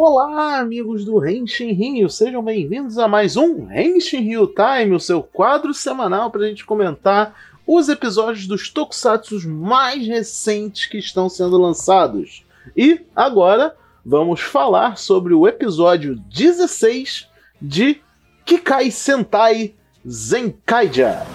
[0.00, 5.24] Olá, amigos do Henshin Rio, sejam bem-vindos a mais um Henshin Rio Time, o seu
[5.24, 7.34] quadro semanal para a gente comentar
[7.66, 12.46] os episódios dos Tokusatsu mais recentes que estão sendo lançados.
[12.76, 13.74] E agora
[14.06, 17.28] vamos falar sobre o episódio 16
[17.60, 18.00] de
[18.46, 19.74] Kikai Sentai
[20.08, 21.26] Zenkaija.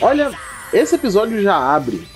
[0.00, 0.30] Olha,
[0.72, 2.08] esse episódio já abre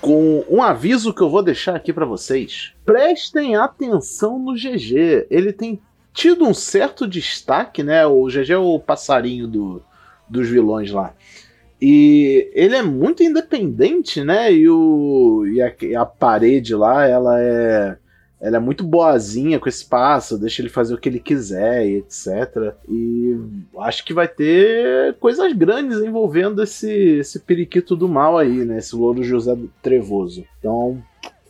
[0.00, 2.72] com um aviso que eu vou deixar aqui para vocês.
[2.84, 5.26] Prestem atenção no GG.
[5.30, 5.80] Ele tem
[6.12, 8.06] tido um certo destaque, né?
[8.06, 9.82] O GG é o passarinho do,
[10.28, 11.14] dos vilões lá.
[11.80, 14.52] E ele é muito independente, né?
[14.52, 17.96] E, o, e a, a parede lá, ela é
[18.40, 21.96] ela é muito boazinha com esse pássaro, deixa ele fazer o que ele quiser e
[21.98, 22.74] etc.
[22.88, 23.38] E
[23.80, 28.78] acho que vai ter coisas grandes envolvendo esse, esse periquito do mal aí, né?
[28.78, 30.44] Esse louro José Trevoso.
[30.58, 31.02] Então,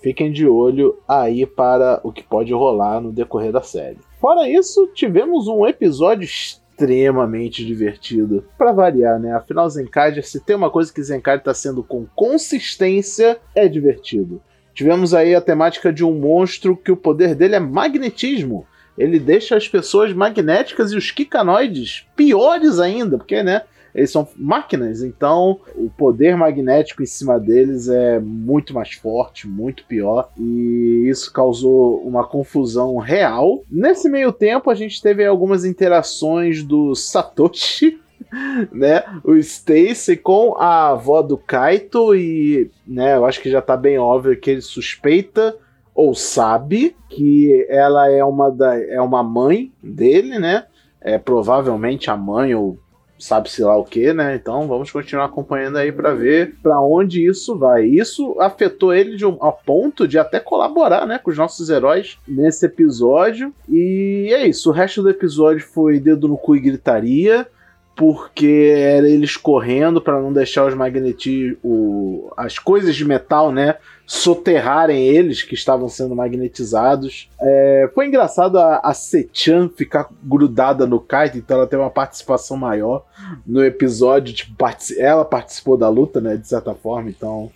[0.02, 3.98] fiquem de olho aí para o que pode rolar no decorrer da série.
[4.20, 8.44] Fora isso, tivemos um episódio extremamente divertido.
[8.58, 9.32] Para variar, né?
[9.32, 14.42] Afinal, Zenkaiger, se tem uma coisa que Zenkaiger tá sendo com consistência, é divertido.
[14.74, 18.66] Tivemos aí a temática de um monstro que o poder dele é magnetismo.
[18.96, 23.62] Ele deixa as pessoas magnéticas e os kikanoides piores ainda, porque, né?
[23.94, 29.84] Eles são máquinas, então o poder magnético em cima deles é muito mais forte, muito
[29.84, 33.64] pior, e isso causou uma confusão real.
[33.68, 38.00] Nesse meio tempo, a gente teve algumas interações do Satoshi
[38.72, 43.76] né, o Stacy com a avó do Kaito e, né, eu acho que já tá
[43.76, 45.56] bem óbvio que ele suspeita
[45.94, 50.64] ou sabe que ela é uma da, é uma mãe dele, né?
[51.00, 52.78] É provavelmente a mãe ou
[53.18, 54.34] sabe-se lá o que, né?
[54.34, 57.84] Então vamos continuar acompanhando aí para ver para onde isso vai.
[57.84, 62.18] Isso afetou ele de um, a ponto de até colaborar, né, com os nossos heróis
[62.26, 63.52] nesse episódio.
[63.68, 64.70] E é isso.
[64.70, 67.46] O resto do episódio foi dedo no cu e gritaria
[68.00, 71.58] porque era eles correndo para não deixar os magnetismos,
[72.34, 77.28] as coisas de metal, né, soterrarem eles que estavam sendo magnetizados.
[77.38, 82.56] É, foi engraçado a, a Sechan ficar grudada no kite, então ela tem uma participação
[82.56, 83.04] maior
[83.46, 84.32] no episódio.
[84.32, 84.54] Tipo,
[84.96, 87.50] ela participou da luta, né, de certa forma, então.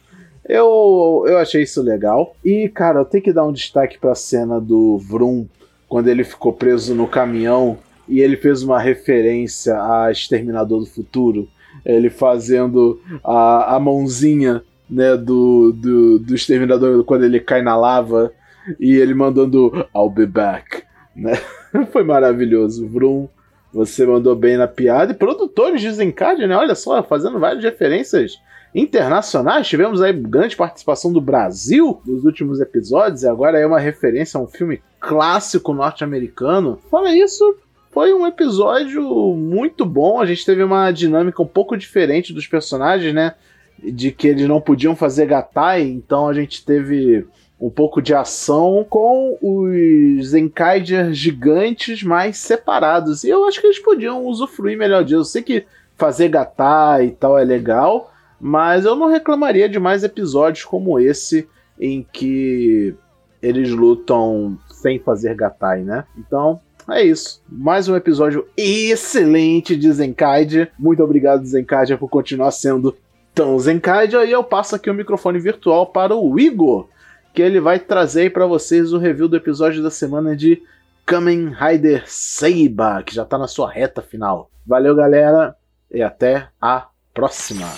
[0.47, 2.37] Eu, eu achei isso legal.
[2.45, 5.47] E, cara, eu tenho que dar um destaque para a cena do Vroom,
[5.89, 7.79] quando ele ficou preso no caminhão
[8.09, 11.49] e ele fez uma referência a Exterminador do Futuro,
[11.85, 18.33] ele fazendo a, a mãozinha né, do, do, do Exterminador quando ele cai na lava
[18.79, 20.83] e ele mandando I'll be back.
[21.15, 21.35] Né?
[21.93, 22.89] Foi maravilhoso.
[22.89, 23.29] Vrum,
[23.73, 25.13] você mandou bem na piada.
[25.13, 26.57] E produtores de Zencad, né?
[26.57, 28.39] Olha só, fazendo várias referências
[28.75, 29.67] internacionais.
[29.67, 34.43] Tivemos aí grande participação do Brasil nos últimos episódios, e agora é uma referência a
[34.43, 36.79] um filme clássico norte-americano.
[36.91, 37.57] Fala isso,
[37.95, 39.03] foi um episódio
[39.37, 40.21] muito bom.
[40.21, 43.37] A gente teve uma dinâmica um pouco diferente dos personagens, né?
[43.79, 47.25] De que eles não podiam fazer gatai, então a gente teve
[47.61, 53.23] um pouco de ação com os Enkaiders gigantes mais separados.
[53.23, 55.21] E eu acho que eles podiam usufruir melhor disso.
[55.21, 55.65] Eu sei que
[55.97, 61.49] fazer gatai e tal é legal, mas eu não reclamaria de mais episódios como esse
[61.81, 62.93] em que
[63.41, 66.05] eles lutam sem fazer gatai, né?
[66.19, 67.43] Então, é isso.
[67.49, 70.71] Mais um episódio excelente de Zenkaidia.
[70.79, 72.97] Muito obrigado, Zenkaidia, por continuar sendo
[73.35, 74.25] tão Zenkaidia.
[74.25, 76.89] E eu passo aqui o microfone virtual para o Igor,
[77.33, 80.63] que ele vai trazer para vocês o review do episódio da semana de
[81.07, 84.51] Kamen Rider Seiba, que já está na sua reta final.
[84.67, 85.55] Valeu, galera,
[85.91, 87.69] e até a próxima.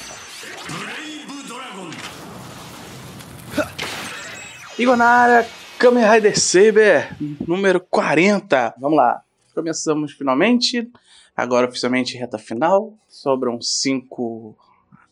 [4.79, 5.47] Igor na área,
[5.79, 7.15] Kamen Rider Saber,
[7.47, 8.77] número 40.
[8.81, 9.21] Vamos lá.
[9.55, 10.91] Começamos finalmente.
[11.37, 12.95] Agora oficialmente reta final.
[13.07, 14.57] Sobram 5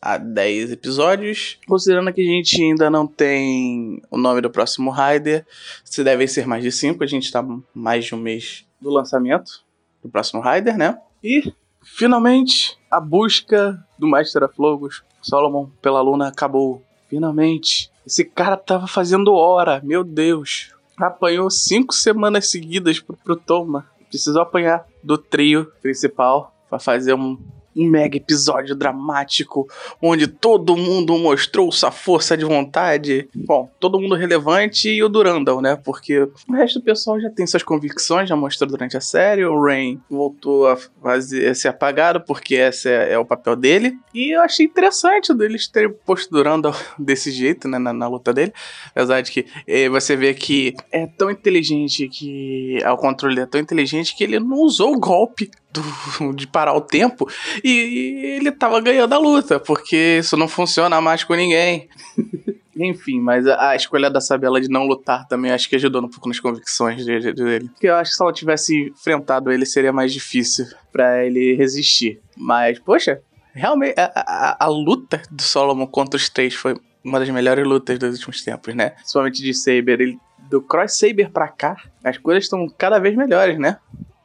[0.00, 1.58] a 10 episódios.
[1.66, 5.46] Considerando que a gente ainda não tem o nome do próximo Rider,
[5.84, 7.04] se devem ser mais de 5.
[7.04, 7.44] A gente está
[7.74, 9.62] mais de um mês do lançamento
[10.02, 10.98] do próximo Rider, né?
[11.22, 11.52] E
[11.82, 16.82] finalmente a busca do Master of Logos, Solomon pela Luna, acabou.
[17.08, 17.92] Finalmente.
[18.06, 20.74] Esse cara tava fazendo hora, meu Deus.
[20.96, 23.86] Apanhou cinco semanas seguidas pro, pro Toma.
[24.08, 27.38] Precisou apanhar do trio principal para fazer um,
[27.76, 29.68] um mega episódio dramático
[30.00, 33.28] onde todo mundo mostrou sua força de vontade.
[33.34, 35.76] Bom, todo mundo relevante e o Durandal, né?
[35.76, 39.44] Porque o resto do pessoal já tem suas convicções, já mostrou durante a série.
[39.44, 43.96] O Rain voltou a fazer ser apagado porque esse é, é, o papel dele.
[44.14, 47.78] E eu achei interessante deles terem posto Durandal desse jeito, né?
[47.78, 48.52] Na, na luta dele.
[48.90, 52.78] Apesar de que eh, você vê que é tão inteligente que.
[52.84, 56.80] O controle é tão inteligente que ele não usou o golpe do, de parar o
[56.80, 57.28] tempo
[57.62, 61.88] e ele tava ganhando a luta, porque isso não funciona mais com ninguém.
[62.76, 66.08] Enfim, mas a, a, escolha da Sabela de não lutar também acho que ajudou um
[66.08, 67.32] pouco nas convicções dele.
[67.32, 67.68] dele.
[67.68, 72.20] Porque eu acho que se ela tivesse enfrentado ele, seria mais difícil para ele resistir.
[72.36, 73.20] Mas, poxa,
[73.52, 77.98] realmente, a, a, a, luta do Solomon contra os três foi uma das melhores lutas
[77.98, 78.90] dos últimos tempos, né?
[78.90, 80.00] Principalmente de Saber.
[80.00, 80.18] Ele,
[80.50, 83.78] do Cross Saber pra cá, as coisas estão cada vez melhores, né?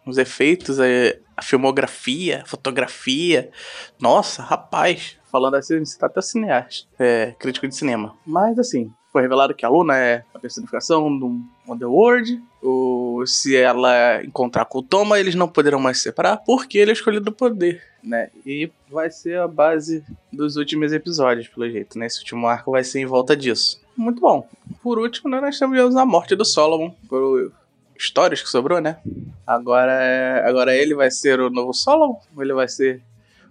[0.07, 0.86] Os efeitos, a,
[1.40, 3.50] a filmografia, fotografia.
[3.98, 8.14] Nossa, rapaz, falando assim, você tá até cineasta, é, crítico de cinema.
[8.26, 12.42] Mas assim, foi revelado que a Luna é a personificação do Underworld.
[12.62, 16.92] Ou se ela encontrar com o Toma, eles não poderão mais se separar porque ele
[16.92, 18.30] é escolhido o poder, né?
[18.46, 22.08] E vai ser a base dos últimos episódios, pelo jeito, né?
[22.08, 23.80] Esse último arco vai ser em volta disso.
[23.96, 24.46] Muito bom.
[24.84, 27.54] Por último, né, nós temos a morte do Solomon por
[28.00, 28.98] histórias que sobrou, né?
[29.46, 32.18] Agora, é, agora ele vai ser o novo Solomon?
[32.36, 33.01] Ou ele vai ser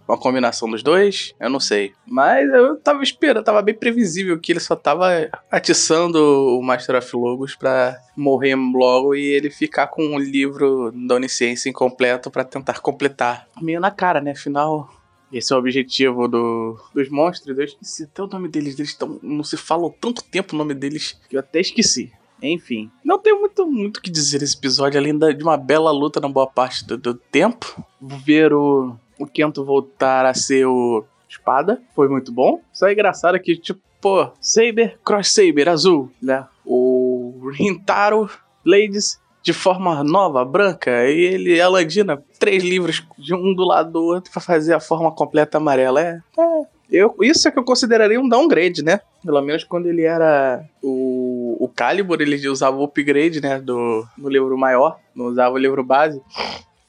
[0.08, 1.34] uma combinação dos dois?
[1.38, 1.92] Eu não sei.
[2.06, 7.14] Mas eu tava esperando, tava bem previsível que ele só tava atiçando o Master of
[7.14, 12.80] Logos pra morrer logo e ele ficar com um livro da Onisciência incompleto para tentar
[12.80, 13.46] completar.
[13.60, 14.30] Meio na cara, né?
[14.30, 14.88] Afinal,
[15.30, 17.58] esse é o objetivo do, dos monstros.
[17.58, 18.78] Eu esqueci até o nome deles.
[18.78, 22.10] Eles tão, não se falam tanto tempo o nome deles que eu até esqueci.
[22.43, 26.29] Enfim, não tem muito muito que dizer esse episódio, além de uma bela luta na
[26.29, 27.85] boa parte do, do tempo.
[28.00, 32.61] Ver o, o Kento voltar a ser o espada foi muito bom.
[32.73, 36.46] Só é engraçado que, tipo, pô, Saber, Cross Saber, azul, né?
[36.64, 38.31] O Rintaro,
[38.64, 43.64] Ladies, de forma nova, branca, e ele e a Landina, três livros de um do
[43.64, 46.00] lado do outro para fazer a forma completa amarela.
[46.00, 49.00] É, é, eu, isso é que eu consideraria um downgrade, né?
[49.25, 51.27] Pelo menos quando ele era o,
[51.58, 53.60] o Calibur, ele usava o upgrade, né?
[53.60, 56.22] Do, no livro maior, não usava o livro base.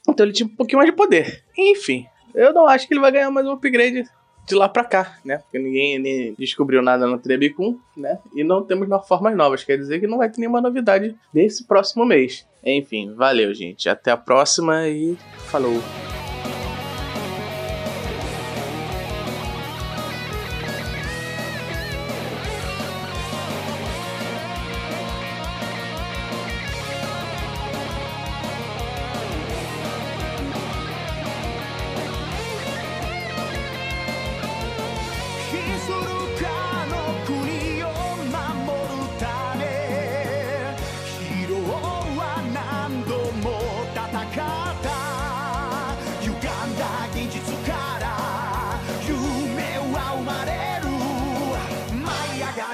[0.08, 1.44] Então ele tinha um pouquinho mais de poder.
[1.58, 4.04] Enfim, eu não acho que ele vai ganhar mais um upgrade
[4.46, 5.38] de lá pra cá, né?
[5.38, 8.18] Porque ninguém nem descobriu nada no Trebicum, né?
[8.34, 12.04] E não temos formas novas, quer dizer que não vai ter nenhuma novidade desse próximo
[12.04, 12.46] mês.
[12.64, 13.88] Enfim, valeu, gente.
[13.88, 15.16] Até a próxima e
[15.50, 15.80] falou!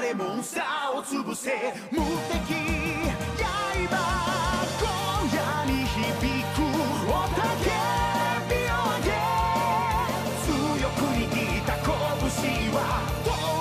[0.07, 1.51] でモンスターを潰せ。
[1.91, 2.53] 無敵
[3.89, 3.95] 刃
[4.79, 4.87] 今
[5.33, 5.37] 夜
[5.69, 5.99] に響
[6.55, 6.63] く。
[7.09, 7.67] おたけ
[8.47, 9.11] 火を上げ。
[10.47, 11.27] 強く握
[11.61, 13.56] った拳は。